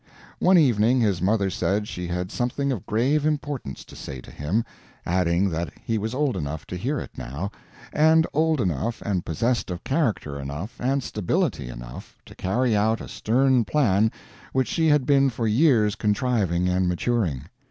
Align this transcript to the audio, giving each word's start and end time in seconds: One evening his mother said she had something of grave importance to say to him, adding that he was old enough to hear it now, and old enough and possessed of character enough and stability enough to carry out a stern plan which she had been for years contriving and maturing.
One 0.39 0.57
evening 0.57 0.99
his 1.01 1.21
mother 1.21 1.51
said 1.51 1.87
she 1.87 2.07
had 2.07 2.31
something 2.31 2.71
of 2.71 2.87
grave 2.87 3.23
importance 3.23 3.85
to 3.85 3.95
say 3.95 4.19
to 4.21 4.31
him, 4.31 4.65
adding 5.05 5.51
that 5.51 5.71
he 5.83 5.99
was 5.99 6.15
old 6.15 6.35
enough 6.35 6.65
to 6.73 6.75
hear 6.75 6.97
it 6.99 7.11
now, 7.19 7.51
and 7.93 8.25
old 8.33 8.59
enough 8.59 9.03
and 9.03 9.23
possessed 9.23 9.69
of 9.69 9.83
character 9.83 10.39
enough 10.39 10.75
and 10.79 11.03
stability 11.03 11.69
enough 11.69 12.17
to 12.25 12.33
carry 12.33 12.75
out 12.75 12.99
a 12.99 13.07
stern 13.07 13.63
plan 13.63 14.11
which 14.53 14.69
she 14.69 14.87
had 14.87 15.05
been 15.05 15.29
for 15.29 15.45
years 15.45 15.93
contriving 15.93 16.67
and 16.67 16.89
maturing. 16.89 17.43